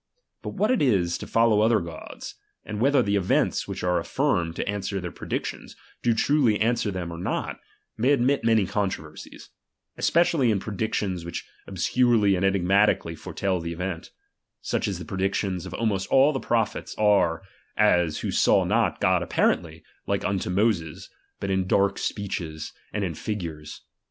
But 0.41 0.55
Tshat 0.55 0.71
it 0.71 0.81
is, 0.81 1.15
to 1.19 1.27
follow 1.27 1.61
other 1.61 1.79
gods, 1.79 2.33
and 2.65 2.79
whether 2.81 3.03
the 3.03 3.15
events 3.15 3.67
which 3.67 3.83
are 3.83 3.99
affirmed 3.99 4.55
to 4.55 4.67
answer 4.67 4.99
their 4.99 5.11
predic 5.11 5.45
tions, 5.45 5.75
do 6.01 6.15
truly 6.15 6.59
answer 6.59 6.89
them 6.89 7.11
or 7.13 7.19
not, 7.19 7.59
may 7.99 8.11
admit 8.11 8.43
many 8.43 8.65
controversies; 8.65 9.51
especially 9.97 10.49
in 10.49 10.59
predictions 10.59 11.23
which 11.23 11.45
obscurely 11.67 12.35
and 12.35 12.43
enigmatically 12.43 13.13
foretel 13.15 13.59
the 13.59 13.73
event; 13.73 14.09
such 14.59 14.87
as 14.87 14.97
the 14.97 15.05
predictions 15.05 15.67
of 15.67 15.73
almost 15.75 16.07
all 16.09 16.33
the 16.33 16.39
prophets 16.39 16.95
are; 16.97 17.43
as 17.77 18.21
who 18.21 18.31
saw 18.31 18.63
not 18.63 18.99
God 18.99 19.21
apparently, 19.21 19.83
like 20.07 20.25
unto 20.25 20.49
Moses, 20.49 21.11
but 21.39 21.51
in 21.51 21.67
dark 21.67 21.99
speeches, 21.99 22.73
and 22.91 23.03
in 23.03 23.13
figures. 23.13 23.81